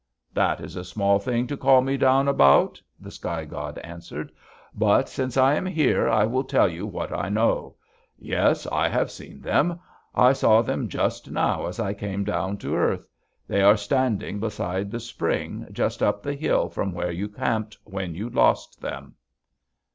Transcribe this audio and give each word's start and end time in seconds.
"'That 0.33 0.59
is 0.59 0.75
a 0.75 0.83
small 0.83 1.19
thing 1.19 1.45
to 1.45 1.55
call 1.55 1.79
me 1.83 1.95
down 1.95 2.27
about,' 2.27 2.81
the 2.99 3.11
sky 3.11 3.45
god 3.45 3.77
answered; 3.83 4.31
'but, 4.73 5.07
since 5.07 5.37
I 5.37 5.53
am 5.53 5.67
here, 5.67 6.09
I 6.09 6.25
will 6.25 6.43
tell 6.43 6.67
you 6.67 6.87
what 6.87 7.13
I 7.13 7.29
know: 7.29 7.75
Yes, 8.17 8.65
I 8.65 8.87
have 8.89 9.11
seen 9.11 9.41
them. 9.41 9.79
I 10.15 10.33
saw 10.33 10.63
them 10.63 10.89
just 10.89 11.29
now 11.29 11.67
as 11.67 11.79
I 11.79 11.93
came 11.93 12.23
down 12.23 12.57
to 12.65 12.73
earth. 12.75 13.05
They 13.47 13.61
are 13.61 13.77
standing 13.77 14.39
beside 14.39 14.89
the 14.89 14.99
spring 14.99 15.67
just 15.71 16.01
up 16.01 16.23
the 16.23 16.33
hill 16.33 16.67
from 16.67 16.93
where 16.93 17.11
you 17.11 17.29
camped 17.29 17.77
when 17.83 18.15
you 18.15 18.27
lost 18.31 18.81
them.' 18.81 19.13